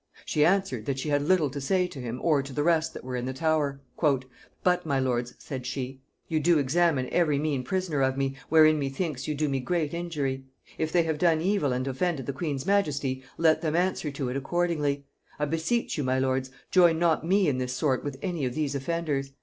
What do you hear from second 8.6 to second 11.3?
methinks you do me great injury. If they have